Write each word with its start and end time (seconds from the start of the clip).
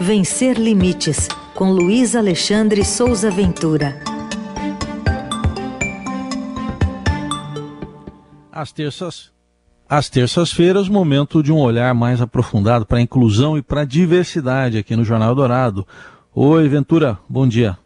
Vencer 0.00 0.58
Limites, 0.58 1.28
com 1.54 1.70
Luiz 1.70 2.16
Alexandre 2.16 2.84
Souza 2.84 3.30
Ventura. 3.30 4.00
Às 8.50 8.72
terças, 8.72 9.32
às 9.88 10.08
terças-feiras, 10.08 10.88
momento 10.88 11.42
de 11.42 11.52
um 11.52 11.58
olhar 11.58 11.94
mais 11.94 12.20
aprofundado 12.20 12.84
para 12.84 12.98
a 12.98 13.02
inclusão 13.02 13.56
e 13.56 13.62
para 13.62 13.82
a 13.82 13.84
diversidade 13.84 14.78
aqui 14.78 14.96
no 14.96 15.04
Jornal 15.04 15.34
Dourado. 15.34 15.86
Oi, 16.34 16.68
Ventura, 16.68 17.18
bom 17.28 17.46
dia. 17.46 17.78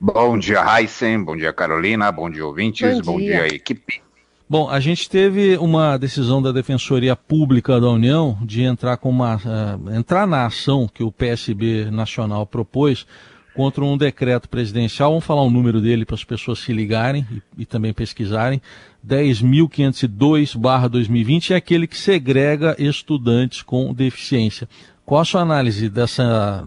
Bom 0.00 0.38
dia, 0.38 0.62
Heisen, 0.62 1.24
bom 1.24 1.36
dia, 1.36 1.52
Carolina, 1.52 2.12
bom 2.12 2.30
dia, 2.30 2.46
ouvintes, 2.46 3.00
bom 3.00 3.18
dia, 3.18 3.38
bom 3.38 3.46
dia 3.46 3.54
equipe. 3.54 4.02
Bom, 4.50 4.70
a 4.70 4.80
gente 4.80 5.10
teve 5.10 5.58
uma 5.58 5.98
decisão 5.98 6.40
da 6.40 6.50
Defensoria 6.50 7.14
Pública 7.14 7.78
da 7.78 7.90
União 7.90 8.38
de 8.40 8.62
entrar 8.62 8.96
com 8.96 9.10
uma 9.10 9.36
uh, 9.36 9.94
entrar 9.94 10.26
na 10.26 10.46
ação 10.46 10.88
que 10.88 11.02
o 11.02 11.12
PSB 11.12 11.90
Nacional 11.90 12.46
propôs 12.46 13.06
contra 13.54 13.84
um 13.84 13.98
decreto 13.98 14.48
presidencial. 14.48 15.10
Vamos 15.10 15.26
falar 15.26 15.42
o 15.42 15.50
número 15.50 15.82
dele 15.82 16.06
para 16.06 16.14
as 16.14 16.24
pessoas 16.24 16.60
se 16.60 16.72
ligarem 16.72 17.26
e, 17.30 17.42
e 17.58 17.66
também 17.66 17.92
pesquisarem. 17.92 18.62
10.502/2020 19.06 21.50
é 21.50 21.56
aquele 21.56 21.86
que 21.86 21.98
segrega 21.98 22.74
estudantes 22.78 23.60
com 23.60 23.92
deficiência. 23.92 24.66
Qual 25.04 25.20
a 25.20 25.26
sua 25.26 25.42
análise 25.42 25.90
dessa 25.90 26.66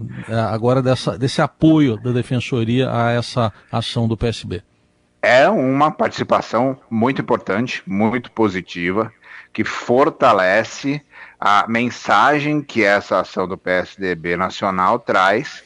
agora 0.52 0.84
dessa, 0.84 1.18
desse 1.18 1.42
apoio 1.42 1.98
da 1.98 2.12
Defensoria 2.12 2.92
a 2.92 3.10
essa 3.10 3.52
ação 3.72 4.08
do 4.08 4.16
PSB? 4.16 4.62
É 5.22 5.48
uma 5.50 5.92
participação 5.92 6.80
muito 6.90 7.22
importante, 7.22 7.84
muito 7.86 8.32
positiva, 8.32 9.14
que 9.54 9.64
fortalece 9.64 11.02
a 11.40 11.66
mensagem 11.68 12.62
que 12.62 12.84
essa 12.84 13.20
ação 13.20 13.48
do 13.48 13.58
PSDB 13.58 14.36
nacional 14.36 14.98
traz 14.98 15.64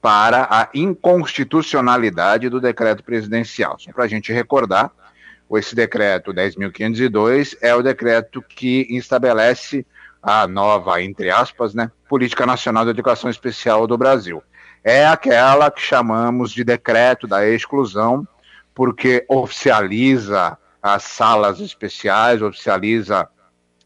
para 0.00 0.46
a 0.50 0.68
inconstitucionalidade 0.74 2.48
do 2.48 2.60
decreto 2.60 3.02
presidencial. 3.02 3.78
Só 3.78 3.92
para 3.92 4.04
a 4.04 4.08
gente 4.08 4.32
recordar, 4.32 4.90
esse 5.56 5.74
decreto 5.74 6.32
10.502 6.32 7.56
é 7.60 7.74
o 7.74 7.82
decreto 7.82 8.42
que 8.42 8.86
estabelece 8.90 9.86
a 10.22 10.46
nova, 10.46 11.00
entre 11.02 11.30
aspas, 11.30 11.74
né, 11.74 11.90
Política 12.08 12.44
Nacional 12.44 12.84
de 12.84 12.90
Educação 12.90 13.30
Especial 13.30 13.86
do 13.86 13.96
Brasil. 13.96 14.42
É 14.84 15.06
aquela 15.06 15.70
que 15.70 15.80
chamamos 15.80 16.52
de 16.52 16.64
decreto 16.64 17.26
da 17.26 17.48
exclusão, 17.48 18.26
porque 18.78 19.26
oficializa 19.28 20.56
as 20.80 21.02
salas 21.02 21.58
especiais, 21.58 22.40
oficializa 22.40 23.28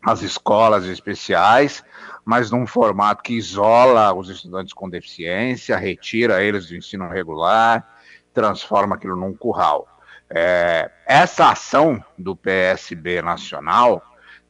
as 0.04 0.20
escolas 0.20 0.84
especiais, 0.84 1.82
mas 2.26 2.50
num 2.50 2.66
formato 2.66 3.22
que 3.22 3.32
isola 3.32 4.12
os 4.12 4.28
estudantes 4.28 4.74
com 4.74 4.90
deficiência, 4.90 5.78
retira 5.78 6.42
eles 6.42 6.66
do 6.66 6.76
ensino 6.76 7.08
regular, 7.08 7.88
transforma 8.34 8.96
aquilo 8.96 9.16
num 9.16 9.32
curral. 9.32 9.88
É, 10.28 10.90
essa 11.06 11.50
ação 11.50 12.04
do 12.18 12.36
PSB 12.36 13.22
nacional, 13.22 14.02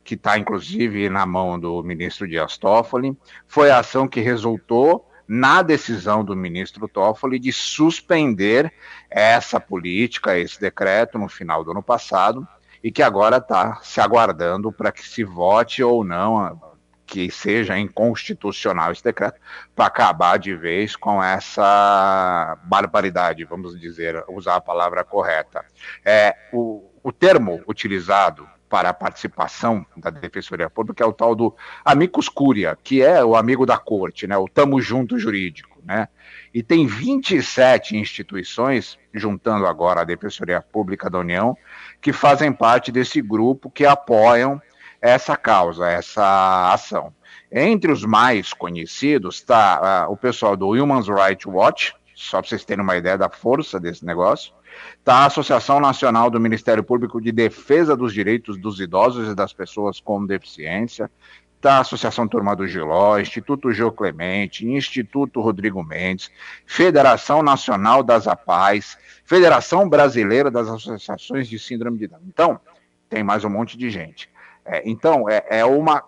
que 0.03 0.17
está 0.17 0.37
inclusive 0.37 1.09
na 1.09 1.25
mão 1.25 1.57
do 1.57 1.85
ministro 1.85 2.27
Dias 2.27 2.59
Toffoli, 2.59 3.17
foi 3.47 3.70
a 3.70 3.79
ação 3.79 4.09
que 4.09 4.20
resultou 4.20 5.09
na 5.27 5.62
decisão 5.62 6.25
do 6.25 6.37
ministro 6.37 6.89
Toffoli 6.89 7.39
de 7.39 7.53
suspender 7.53 8.73
essa 9.11 9.61
política, 9.61 10.39
esse 10.39 10.61
decreto 10.61 11.19
no 11.19 11.29
final 11.29 11.64
do 11.64 11.70
ano 11.70 11.83
passado 11.83 12.47
e 12.83 12.91
que 12.91 13.03
agora 13.03 13.37
está 13.37 13.81
se 13.83 14.01
aguardando 14.01 14.73
para 14.73 14.91
que 14.91 15.06
se 15.06 15.23
vote 15.23 15.83
ou 15.83 16.05
não 16.05 16.61
que 17.06 17.31
seja 17.31 17.79
inconstitucional 17.79 18.91
esse 18.91 19.05
decreto 19.05 19.39
para 19.77 19.84
acabar 19.84 20.39
de 20.39 20.56
vez 20.56 20.97
com 20.97 21.23
essa 21.23 22.59
barbaridade, 22.64 23.45
vamos 23.45 23.79
dizer, 23.79 24.25
usar 24.29 24.57
a 24.57 24.61
palavra 24.62 25.05
correta. 25.05 25.62
É, 26.03 26.34
o, 26.53 26.91
o 27.02 27.13
termo 27.13 27.63
utilizado 27.69 28.48
para 28.72 28.88
a 28.88 28.94
participação 28.94 29.84
da 29.94 30.08
Defensoria 30.08 30.70
Pública 30.70 31.05
é 31.05 31.06
o 31.06 31.12
tal 31.12 31.34
do 31.34 31.55
amicus 31.84 32.27
curia, 32.27 32.74
que 32.83 33.02
é 33.02 33.22
o 33.22 33.36
amigo 33.36 33.66
da 33.66 33.77
corte, 33.77 34.27
né, 34.27 34.34
o 34.38 34.48
tamo 34.48 34.80
junto 34.80 35.18
jurídico, 35.18 35.78
né? 35.84 36.08
E 36.55 36.62
tem 36.62 36.86
27 36.86 37.98
instituições, 37.98 38.98
juntando 39.12 39.66
agora 39.66 40.00
a 40.00 40.05
Defensoria 40.05 40.62
Pública 40.62 41.10
da 41.10 41.18
União, 41.18 41.55
que 42.00 42.14
fazem 42.14 42.50
parte 42.50 42.90
desse 42.90 43.20
grupo 43.20 43.70
que 43.70 43.84
apoiam 43.84 44.58
essa 45.02 45.36
causa, 45.36 45.90
essa 45.90 46.72
ação. 46.72 47.12
Entre 47.50 47.92
os 47.92 48.06
mais 48.06 48.54
conhecidos 48.54 49.34
está 49.34 50.06
uh, 50.08 50.12
o 50.12 50.16
pessoal 50.16 50.56
do 50.56 50.70
Human 50.70 51.02
Rights 51.02 51.44
Watch, 51.44 51.94
só 52.14 52.40
para 52.40 52.48
vocês 52.48 52.64
terem 52.64 52.83
uma 52.83 52.96
ideia 52.96 53.18
da 53.18 53.28
força 53.28 53.78
desse 53.78 54.06
negócio, 54.06 54.50
Está 54.98 55.16
a 55.16 55.27
Associação 55.27 55.80
Nacional 55.80 56.30
do 56.30 56.40
Ministério 56.40 56.83
Público 56.83 57.20
de 57.20 57.33
Defesa 57.33 57.96
dos 57.96 58.12
Direitos 58.12 58.56
dos 58.56 58.80
Idosos 58.80 59.28
e 59.28 59.34
das 59.34 59.52
Pessoas 59.52 60.00
com 60.00 60.24
Deficiência, 60.24 61.10
está 61.56 61.77
a 61.77 61.80
Associação 61.80 62.27
Turma 62.27 62.56
do 62.56 62.66
Giló, 62.66 63.18
Instituto 63.18 63.72
Geo 63.72 63.92
Clemente, 63.92 64.66
Instituto 64.66 65.40
Rodrigo 65.40 65.83
Mendes, 65.84 66.30
Federação 66.66 67.40
Nacional 67.40 68.02
das 68.02 68.27
APAES, 68.27 68.98
Federação 69.24 69.88
Brasileira 69.88 70.50
das 70.50 70.68
Associações 70.68 71.48
de 71.48 71.60
Síndrome 71.60 71.98
de 71.98 72.08
Down. 72.08 72.20
Então, 72.27 72.60
tem 73.08 73.22
mais 73.22 73.44
um 73.44 73.48
monte 73.48 73.78
de 73.78 73.90
gente. 73.90 74.28
É, 74.64 74.83
então, 74.84 75.28
é, 75.28 75.44
é 75.48 75.64
uma 75.64 76.02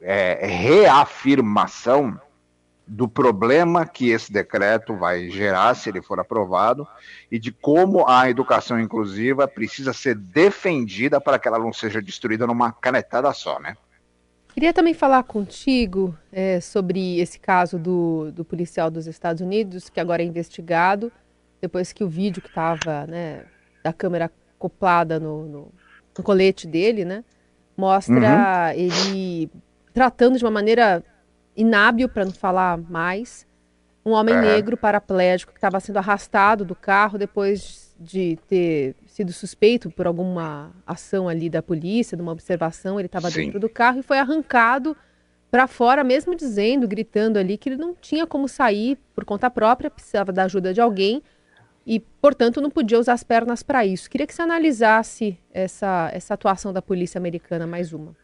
é, 0.00 0.46
reafirmação 0.46 2.20
do 2.86 3.08
problema 3.08 3.86
que 3.86 4.10
esse 4.10 4.30
decreto 4.30 4.94
vai 4.96 5.30
gerar 5.30 5.74
se 5.74 5.88
ele 5.88 6.02
for 6.02 6.20
aprovado 6.20 6.86
e 7.30 7.38
de 7.38 7.50
como 7.50 8.06
a 8.06 8.28
educação 8.28 8.78
inclusiva 8.78 9.48
precisa 9.48 9.92
ser 9.92 10.14
defendida 10.14 11.20
para 11.20 11.38
que 11.38 11.48
ela 11.48 11.58
não 11.58 11.72
seja 11.72 12.02
destruída 12.02 12.46
numa 12.46 12.72
canetada 12.72 13.32
só, 13.32 13.58
né? 13.58 13.76
Queria 14.52 14.72
também 14.72 14.94
falar 14.94 15.24
contigo 15.24 16.16
é, 16.30 16.60
sobre 16.60 17.18
esse 17.18 17.40
caso 17.40 17.76
do, 17.76 18.30
do 18.30 18.44
policial 18.44 18.88
dos 18.88 19.08
Estados 19.08 19.42
Unidos, 19.42 19.88
que 19.88 19.98
agora 19.98 20.22
é 20.22 20.26
investigado, 20.26 21.10
depois 21.60 21.92
que 21.92 22.04
o 22.04 22.08
vídeo 22.08 22.40
que 22.40 22.48
estava 22.48 23.04
né, 23.06 23.46
da 23.82 23.92
câmera 23.92 24.30
acoplada 24.56 25.18
no, 25.18 25.44
no, 25.46 25.72
no, 26.16 26.22
colete 26.22 26.68
dele, 26.68 27.04
né, 27.04 27.24
mostra 27.76 28.14
uhum. 28.14 28.80
ele 28.80 29.50
tratando 29.92 30.38
de 30.38 30.44
uma 30.44 30.52
maneira 30.52 31.02
inábil, 31.56 32.08
para 32.08 32.24
não 32.24 32.32
falar 32.32 32.78
mais, 32.78 33.46
um 34.04 34.12
homem 34.12 34.34
é. 34.34 34.40
negro 34.40 34.76
paraplégico 34.76 35.52
que 35.52 35.58
estava 35.58 35.80
sendo 35.80 35.96
arrastado 35.96 36.64
do 36.64 36.74
carro 36.74 37.16
depois 37.16 37.94
de 37.98 38.38
ter 38.48 38.94
sido 39.06 39.32
suspeito 39.32 39.90
por 39.90 40.06
alguma 40.06 40.72
ação 40.86 41.28
ali 41.28 41.48
da 41.48 41.62
polícia, 41.62 42.16
de 42.16 42.22
uma 42.22 42.32
observação, 42.32 42.98
ele 42.98 43.06
estava 43.06 43.30
dentro 43.30 43.58
do 43.58 43.68
carro 43.68 44.00
e 44.00 44.02
foi 44.02 44.18
arrancado 44.18 44.96
para 45.50 45.66
fora, 45.68 46.02
mesmo 46.02 46.34
dizendo, 46.34 46.88
gritando 46.88 47.38
ali 47.38 47.56
que 47.56 47.68
ele 47.68 47.76
não 47.76 47.94
tinha 47.94 48.26
como 48.26 48.48
sair 48.48 48.98
por 49.14 49.24
conta 49.24 49.48
própria, 49.48 49.88
precisava 49.88 50.32
da 50.32 50.44
ajuda 50.44 50.74
de 50.74 50.80
alguém 50.80 51.22
e, 51.86 52.00
portanto, 52.00 52.60
não 52.60 52.70
podia 52.70 52.98
usar 52.98 53.12
as 53.12 53.22
pernas 53.22 53.62
para 53.62 53.86
isso. 53.86 54.10
Queria 54.10 54.26
que 54.26 54.34
você 54.34 54.42
analisasse 54.42 55.38
essa, 55.52 56.10
essa 56.12 56.34
atuação 56.34 56.72
da 56.72 56.82
polícia 56.82 57.18
americana, 57.18 57.66
mais 57.66 57.92
uma. 57.92 58.16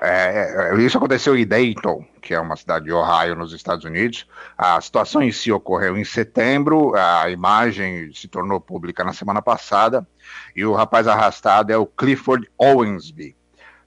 É, 0.00 0.72
é, 0.72 0.80
isso 0.80 0.96
aconteceu 0.96 1.36
em 1.36 1.46
Dayton, 1.46 2.04
que 2.22 2.32
é 2.32 2.40
uma 2.40 2.56
cidade 2.56 2.86
de 2.86 2.92
Ohio, 2.92 3.36
nos 3.36 3.52
Estados 3.52 3.84
Unidos. 3.84 4.26
A 4.56 4.80
situação 4.80 5.22
em 5.22 5.30
si 5.30 5.52
ocorreu 5.52 5.98
em 5.98 6.04
setembro, 6.04 6.94
a 6.96 7.28
imagem 7.28 8.10
se 8.14 8.26
tornou 8.26 8.60
pública 8.60 9.04
na 9.04 9.12
semana 9.12 9.42
passada, 9.42 10.06
e 10.56 10.64
o 10.64 10.72
rapaz 10.72 11.06
arrastado 11.06 11.72
é 11.72 11.76
o 11.76 11.86
Clifford 11.86 12.48
Owensby. 12.56 13.36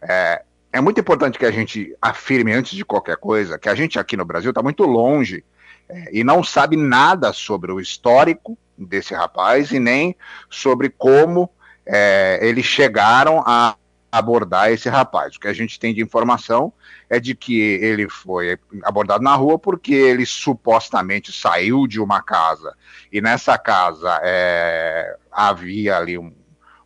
É, 0.02 0.44
é 0.72 0.82
muito 0.82 1.00
importante 1.00 1.40
que 1.40 1.46
a 1.46 1.52
gente 1.52 1.96
afirme, 2.02 2.54
antes 2.54 2.76
de 2.76 2.86
qualquer 2.86 3.18
coisa, 3.18 3.58
que 3.58 3.70
a 3.70 3.76
gente 3.76 3.98
aqui 3.98 4.16
no 4.16 4.26
Brasil 4.26 4.52
está 4.52 4.62
muito 4.62 4.84
longe 4.84 5.44
é, 5.90 6.10
e 6.12 6.24
não 6.24 6.44
sabe 6.44 6.78
nada 6.78 7.34
sobre 7.34 7.72
o 7.72 7.80
histórico 7.80 8.58
desse 8.78 9.14
rapaz 9.14 9.72
e 9.72 9.80
nem 9.80 10.16
sobre 10.50 10.90
como 10.90 11.50
é, 11.86 12.40
eles 12.42 12.66
chegaram 12.66 13.44
a 13.46 13.76
abordar 14.14 14.72
esse 14.72 14.88
rapaz. 14.88 15.36
O 15.36 15.40
que 15.40 15.48
a 15.48 15.54
gente 15.54 15.80
tem 15.80 15.92
de 15.92 16.00
informação 16.00 16.72
é 17.10 17.20
de 17.20 17.34
que 17.34 17.60
ele 17.60 18.08
foi 18.08 18.60
abordado 18.84 19.24
na 19.24 19.34
rua 19.34 19.58
porque 19.58 19.92
ele 19.96 20.24
supostamente 20.24 21.32
saiu 21.32 21.88
de 21.88 22.00
uma 22.00 22.22
casa 22.22 22.76
e 23.12 23.20
nessa 23.20 23.58
casa 23.58 24.20
é, 24.22 25.18
havia 25.32 25.98
ali 25.98 26.16
um, 26.16 26.32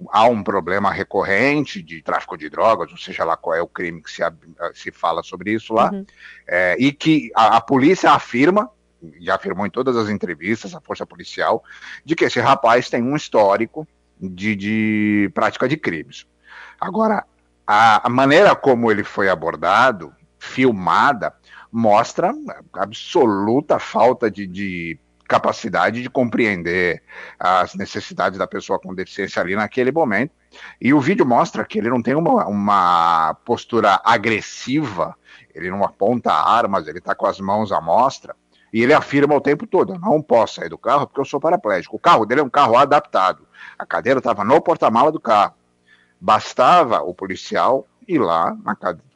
há 0.09 0.25
um 0.25 0.41
problema 0.41 0.89
recorrente 0.89 1.81
de 1.81 2.01
tráfico 2.01 2.38
de 2.38 2.50
drogas, 2.50 2.89
ou 2.91 2.97
seja 2.97 3.25
lá 3.25 3.35
qual 3.35 3.56
é 3.57 3.62
o 3.62 3.68
crime 3.68 4.01
que 4.01 4.09
se, 4.09 4.21
se 4.74 4.89
fala 4.89 5.21
sobre 5.21 5.51
isso 5.51 5.74
lá, 5.74 5.91
uhum. 5.91 6.06
é, 6.47 6.77
e 6.79 6.94
que 6.94 7.29
a, 7.35 7.57
a 7.57 7.62
polícia 7.62 8.12
afirma 8.12 8.71
já 9.19 9.35
afirmou 9.35 9.65
em 9.65 9.69
todas 9.69 9.97
as 9.97 10.09
entrevistas, 10.09 10.74
a 10.74 10.81
força 10.81 11.06
policial, 11.06 11.62
de 12.06 12.15
que 12.15 12.24
esse 12.24 12.39
rapaz 12.39 12.89
tem 12.89 13.03
um 13.03 13.15
histórico 13.15 13.85
de, 14.19 14.56
de 14.56 15.31
prática 15.35 15.68
de 15.68 15.75
crimes. 15.77 16.25
Agora, 16.79 17.25
a, 17.65 18.07
a 18.07 18.09
maneira 18.09 18.56
como 18.56 18.91
ele 18.91 19.03
foi 19.03 19.29
abordado, 19.29 20.13
filmada, 20.39 21.33
mostra 21.71 22.33
absoluta 22.74 23.79
falta 23.79 24.31
de, 24.31 24.47
de 24.47 25.00
capacidade 25.27 26.01
de 26.01 26.09
compreender 26.09 27.03
as 27.38 27.75
necessidades 27.75 28.39
da 28.39 28.47
pessoa 28.47 28.79
com 28.79 28.95
deficiência 28.95 29.41
ali 29.41 29.56
naquele 29.56 29.91
momento. 29.91 30.31
E 30.79 30.94
o 30.94 31.01
vídeo 31.01 31.25
mostra 31.25 31.65
que 31.65 31.77
ele 31.77 31.89
não 31.89 32.01
tem 32.01 32.15
uma, 32.15 32.47
uma 32.47 33.33
postura 33.45 34.00
agressiva, 34.03 35.15
ele 35.53 35.69
não 35.69 35.83
aponta 35.83 36.31
armas, 36.31 36.88
ele 36.88 37.00
está 37.00 37.13
com 37.13 37.25
as 37.27 37.39
mãos 37.39 37.71
à 37.71 37.81
mostra. 37.81 38.35
E 38.71 38.81
ele 38.81 38.94
afirma 38.94 39.35
o 39.35 39.41
tempo 39.41 39.65
todo: 39.68 39.94
eu 39.94 40.00
não 40.00 40.21
posso 40.21 40.56
sair 40.56 40.69
do 40.69 40.77
carro 40.77 41.07
porque 41.07 41.19
eu 41.19 41.25
sou 41.25 41.39
paraplégico. 41.39 41.95
O 41.95 42.00
carro 42.00 42.25
dele 42.25 42.41
é 42.41 42.44
um 42.44 42.50
carro 42.50 42.77
adaptado. 42.77 43.47
A 43.77 43.85
cadeira 43.85 44.19
estava 44.19 44.44
no 44.44 44.62
porta-mala 44.62 45.12
do 45.12 45.19
carro. 45.19 45.53
Bastava 46.19 47.01
o 47.01 47.13
policial 47.13 47.87
ir 48.07 48.19
lá, 48.19 48.55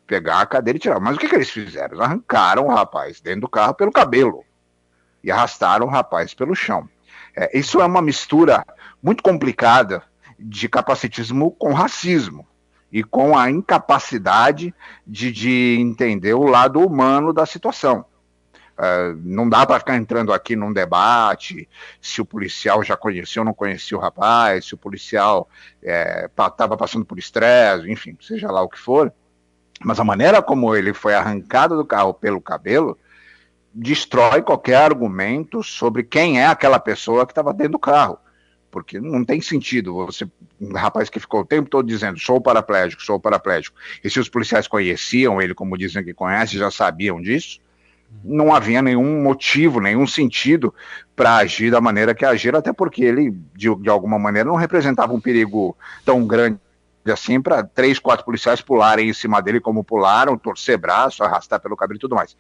pegar 0.06 0.42
a 0.42 0.46
cadeira 0.46 0.78
e 0.78 0.80
tirar. 0.80 1.00
Mas 1.00 1.16
o 1.16 1.20
que, 1.20 1.28
que 1.28 1.36
eles 1.36 1.50
fizeram? 1.50 1.96
Eles 1.96 2.00
arrancaram 2.00 2.66
o 2.66 2.70
rapaz 2.70 3.22
dentro 3.22 3.42
do 3.42 3.50
carro 3.50 3.74
pelo 3.74 3.92
cabelo 3.92 4.44
e 5.24 5.32
arrastaram 5.32 5.86
o 5.86 5.90
rapaz 5.90 6.34
pelo 6.34 6.56
chão. 6.56 6.90
É, 7.36 7.58
isso 7.58 7.80
é 7.80 7.86
uma 7.86 8.02
mistura 8.02 8.66
muito 9.02 9.24
complicada 9.24 10.04
de 10.38 10.68
capacitismo 10.68 11.52
com 11.52 11.74
racismo 11.74 12.46
e 12.92 13.04
com 13.04 13.38
a 13.38 13.50
incapacidade 13.50 14.74
de, 15.08 15.32
de 15.32 15.78
entender 15.80 16.34
o 16.34 16.44
lado 16.44 16.80
humano 16.80 17.32
da 17.32 17.46
situação. 17.46 18.06
Uh, 18.82 19.16
não 19.24 19.48
dá 19.48 19.64
para 19.64 19.78
ficar 19.78 19.96
entrando 19.96 20.34
aqui 20.34 20.56
num 20.56 20.74
debate 20.74 21.70
se 22.02 22.20
o 22.20 22.26
policial 22.26 22.84
já 22.84 22.98
conhecia 22.98 23.40
ou 23.40 23.46
não 23.46 23.54
conhecia 23.54 23.96
o 23.96 24.02
rapaz, 24.02 24.66
se 24.66 24.74
o 24.74 24.78
policial 24.78 25.48
estava 25.80 26.74
é, 26.74 26.78
passando 26.78 27.06
por 27.06 27.20
estresse, 27.20 27.92
enfim, 27.92 28.18
seja 28.20 28.50
lá 28.50 28.60
o 28.64 28.68
que 28.68 28.80
for. 28.80 29.14
Mas 29.84 30.00
a 30.00 30.04
maneira 30.04 30.42
como 30.42 30.76
ele 30.76 30.96
foi 30.96 31.14
arrancado 31.14 31.78
do 31.78 31.86
carro 31.86 32.12
pelo 32.12 32.42
cabelo 32.42 32.98
destrói 33.72 34.42
qualquer 34.42 34.78
argumento 34.78 35.62
sobre 35.62 36.02
quem 36.02 36.42
é 36.42 36.48
aquela 36.48 36.80
pessoa 36.80 37.28
que 37.28 37.34
estava 37.34 37.54
dentro 37.54 37.74
do 37.74 37.80
carro. 37.80 38.18
Porque 38.72 39.00
não 39.00 39.24
tem 39.24 39.42
sentido 39.42 39.94
você, 39.94 40.28
um 40.60 40.74
rapaz 40.74 41.08
que 41.08 41.20
ficou 41.20 41.42
o 41.42 41.46
tempo 41.46 41.70
todo 41.70 41.86
dizendo 41.86 42.18
sou 42.18 42.42
paraplégico, 42.42 43.04
sou 43.04 43.20
paraplégico, 43.20 43.78
e 44.04 44.10
se 44.10 44.20
os 44.20 44.28
policiais 44.28 44.68
conheciam 44.68 45.40
ele, 45.40 45.54
como 45.54 45.78
dizem 45.78 46.04
que 46.04 46.16
conhecem, 46.16 46.58
já 46.58 46.72
sabiam 46.72 47.22
disso, 47.22 47.60
não 48.24 48.54
havia 48.54 48.82
nenhum 48.82 49.22
motivo, 49.22 49.80
nenhum 49.80 50.06
sentido 50.06 50.74
para 51.16 51.38
agir 51.38 51.72
da 51.72 51.82
maneira 51.82 52.14
que 52.14 52.26
agiram, 52.26 52.60
até 52.60 52.72
porque 52.72 53.04
ele, 53.04 53.32
de, 53.56 53.74
de 53.76 53.90
alguma 53.90 54.20
maneira, 54.20 54.50
não 54.50 54.56
representava 54.56 55.14
um 55.14 55.22
perigo 55.22 55.76
tão 56.06 56.26
grande 56.26 56.60
assim 57.12 57.42
para 57.42 57.64
três, 57.64 57.98
quatro 57.98 58.24
policiais 58.24 58.62
pularem 58.62 59.10
em 59.10 59.14
cima 59.14 59.42
dele 59.42 59.60
como 59.60 59.84
pularam, 59.84 60.38
torcer 60.38 60.78
braço, 60.78 61.24
arrastar 61.24 61.60
pelo 61.60 61.76
cabelo 61.76 61.98
e 61.98 62.00
tudo 62.00 62.16
mais. 62.16 62.36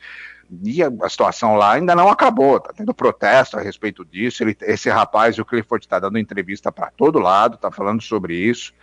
E 0.63 0.83
a, 0.83 0.91
a 1.01 1.09
situação 1.09 1.55
lá 1.55 1.73
ainda 1.73 1.95
não 1.95 2.09
acabou, 2.09 2.59
tá 2.59 2.71
tendo 2.75 2.93
protesto 2.93 3.57
a 3.57 3.61
respeito 3.61 4.05
disso. 4.05 4.43
Ele, 4.43 4.55
esse 4.61 4.89
rapaz, 4.89 5.39
o 5.39 5.45
Clifford, 5.45 5.85
está 5.85 5.97
dando 5.97 6.19
entrevista 6.19 6.71
para 6.71 6.91
todo 6.91 7.17
lado, 7.17 7.55
está 7.55 7.71
falando 7.71 8.01
sobre 8.01 8.35
isso. 8.35 8.73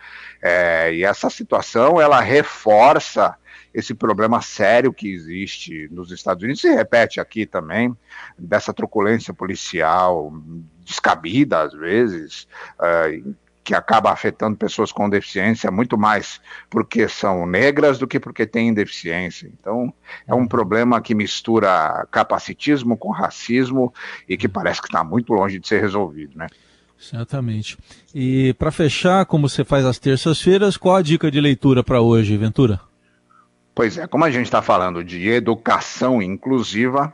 É, 0.41 0.93
e 0.93 1.03
essa 1.03 1.29
situação 1.29 2.01
ela 2.01 2.19
reforça 2.19 3.35
esse 3.73 3.93
problema 3.93 4.41
sério 4.41 4.93
que 4.93 5.11
existe 5.11 5.87
nos 5.91 6.11
Estados 6.11 6.43
Unidos 6.43 6.61
se 6.61 6.69
repete 6.69 7.19
aqui 7.19 7.45
também, 7.45 7.95
dessa 8.37 8.73
truculência 8.73 9.33
policial 9.33 10.33
descabida 10.83 11.61
às 11.61 11.73
vezes, 11.73 12.47
uh, 12.79 13.35
que 13.63 13.75
acaba 13.75 14.11
afetando 14.11 14.57
pessoas 14.57 14.91
com 14.91 15.07
deficiência 15.07 15.69
muito 15.69 15.95
mais 15.95 16.41
porque 16.71 17.07
são 17.07 17.45
negras 17.45 17.99
do 17.99 18.07
que 18.07 18.19
porque 18.19 18.47
têm 18.47 18.73
deficiência. 18.73 19.47
Então, 19.59 19.93
é 20.27 20.33
um 20.33 20.47
problema 20.47 20.99
que 20.99 21.13
mistura 21.13 22.07
capacitismo 22.09 22.97
com 22.97 23.11
racismo 23.11 23.93
e 24.27 24.35
que 24.35 24.47
parece 24.47 24.81
que 24.81 24.87
está 24.87 25.03
muito 25.03 25.33
longe 25.33 25.59
de 25.59 25.67
ser 25.67 25.81
resolvido, 25.81 26.35
né? 26.35 26.47
Certamente. 26.97 27.77
E 28.13 28.53
para 28.55 28.71
fechar, 28.71 29.25
como 29.27 29.47
você 29.47 29.63
faz 29.63 29.85
às 29.85 29.99
terças-feiras, 29.99 30.75
qual 30.75 30.95
a 30.95 31.01
dica 31.03 31.29
de 31.29 31.39
leitura 31.39 31.83
para 31.83 32.01
hoje, 32.01 32.35
Ventura? 32.35 32.88
Pois 33.79 33.97
é, 33.97 34.05
como 34.05 34.25
a 34.25 34.29
gente 34.29 34.43
está 34.43 34.61
falando 34.61 35.01
de 35.05 35.29
educação 35.29 36.21
inclusiva, 36.21 37.13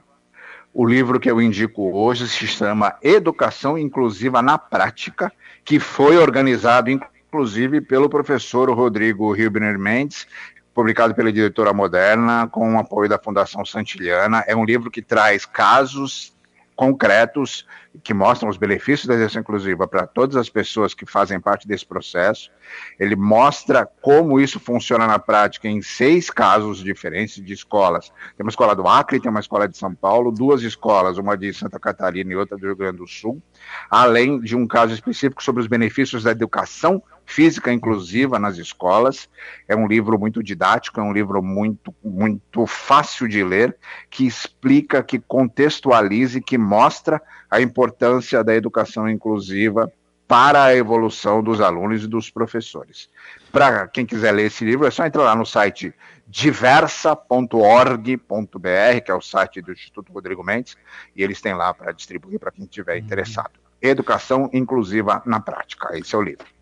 o 0.73 0.83
livro 0.83 1.19
que 1.19 1.29
eu 1.29 1.39
indico 1.39 1.95
hoje 1.95 2.27
se 2.27 2.47
chama 2.47 2.95
Educação 3.03 3.77
Inclusiva 3.77 4.41
na 4.41 4.57
Prática, 4.57 5.31
que 5.63 5.79
foi 5.79 6.17
organizado 6.17 6.89
inclusive 6.89 7.81
pelo 7.81 8.09
professor 8.09 8.67
Rodrigo 8.71 9.31
Ribner 9.31 9.77
Mendes, 9.77 10.25
publicado 10.73 11.13
pela 11.13 11.29
editora 11.29 11.71
Moderna, 11.71 12.49
com 12.51 12.73
o 12.73 12.79
apoio 12.79 13.07
da 13.07 13.19
Fundação 13.19 13.63
Santilhana. 13.63 14.43
É 14.47 14.55
um 14.55 14.65
livro 14.65 14.89
que 14.89 15.03
traz 15.03 15.45
casos 15.45 16.34
concretos 16.75 17.65
que 18.03 18.13
mostram 18.13 18.49
os 18.49 18.57
benefícios 18.57 19.07
da 19.07 19.13
educação 19.13 19.41
inclusiva 19.41 19.87
para 19.87 20.05
todas 20.05 20.35
as 20.35 20.49
pessoas 20.49 20.93
que 20.93 21.05
fazem 21.05 21.39
parte 21.39 21.67
desse 21.67 21.85
processo. 21.85 22.51
Ele 22.99 23.15
mostra 23.15 23.85
como 24.01 24.39
isso 24.39 24.59
funciona 24.59 25.07
na 25.07 25.17
prática 25.17 25.67
em 25.67 25.81
seis 25.81 26.29
casos 26.29 26.79
diferentes 26.79 27.43
de 27.43 27.53
escolas. 27.53 28.09
Tem 28.35 28.45
uma 28.45 28.49
escola 28.49 28.75
do 28.75 28.87
Acre, 28.87 29.19
tem 29.19 29.31
uma 29.31 29.39
escola 29.39 29.67
de 29.67 29.77
São 29.77 29.95
Paulo, 29.95 30.31
duas 30.31 30.61
escolas, 30.61 31.17
uma 31.17 31.37
de 31.37 31.53
Santa 31.53 31.79
Catarina 31.79 32.33
e 32.33 32.35
outra 32.35 32.57
do 32.57 32.65
Rio 32.65 32.75
Grande 32.75 32.97
do 32.97 33.07
Sul, 33.07 33.41
além 33.89 34.39
de 34.41 34.55
um 34.55 34.67
caso 34.67 34.93
específico 34.93 35.41
sobre 35.41 35.61
os 35.61 35.67
benefícios 35.67 36.23
da 36.23 36.31
educação 36.31 37.01
Física 37.25 37.73
Inclusiva 37.73 38.39
nas 38.39 38.57
Escolas. 38.57 39.29
É 39.67 39.75
um 39.75 39.87
livro 39.87 40.19
muito 40.19 40.43
didático, 40.43 40.99
é 40.99 41.03
um 41.03 41.13
livro 41.13 41.41
muito, 41.41 41.93
muito 42.03 42.65
fácil 42.65 43.27
de 43.27 43.43
ler, 43.43 43.75
que 44.09 44.25
explica, 44.25 45.03
que 45.03 45.19
contextualiza 45.19 46.37
e 46.37 46.41
que 46.41 46.57
mostra 46.57 47.21
a 47.49 47.61
importância 47.61 48.43
da 48.43 48.55
educação 48.55 49.09
inclusiva 49.09 49.91
para 50.27 50.63
a 50.63 50.75
evolução 50.75 51.43
dos 51.43 51.61
alunos 51.61 52.03
e 52.03 52.07
dos 52.07 52.29
professores. 52.29 53.09
Para 53.51 53.87
quem 53.87 54.05
quiser 54.05 54.31
ler 54.31 54.47
esse 54.47 54.65
livro, 54.65 54.87
é 54.87 54.91
só 54.91 55.05
entrar 55.05 55.23
lá 55.23 55.35
no 55.35 55.45
site 55.45 55.93
diversa.org.br, 56.27 59.01
que 59.05 59.11
é 59.11 59.13
o 59.13 59.21
site 59.21 59.61
do 59.61 59.71
Instituto 59.71 60.11
Rodrigo 60.11 60.43
Mendes, 60.43 60.75
e 61.15 61.23
eles 61.23 61.39
têm 61.39 61.53
lá 61.53 61.73
para 61.73 61.91
distribuir 61.91 62.39
para 62.39 62.51
quem 62.51 62.65
estiver 62.65 62.97
interessado. 62.97 63.51
Educação 63.81 64.49
Inclusiva 64.51 65.21
na 65.25 65.39
Prática, 65.39 65.97
esse 65.97 66.15
é 66.15 66.17
o 66.17 66.21
livro. 66.21 66.54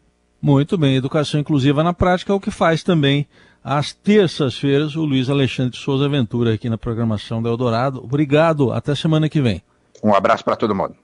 Muito 0.43 0.77
bem, 0.77 0.97
educação 0.97 1.39
inclusiva 1.39 1.85
na 1.85 1.93
prática 1.93 2.33
é 2.33 2.35
o 2.35 2.39
que 2.39 2.51
faz 2.51 2.83
também 2.83 3.25
às 3.63 3.93
terças-feiras 3.93 4.93
o 4.93 5.05
Luiz 5.05 5.29
Alexandre 5.29 5.77
Souza 5.77 6.09
Ventura 6.09 6.53
aqui 6.53 6.69
na 6.69 6.77
programação 6.77 7.41
do 7.41 7.47
Eldorado. 7.47 8.03
Obrigado, 8.03 8.73
até 8.73 8.93
semana 8.93 9.29
que 9.29 9.39
vem. 9.39 9.63
Um 10.03 10.13
abraço 10.13 10.43
para 10.43 10.57
todo 10.57 10.75
mundo. 10.75 10.95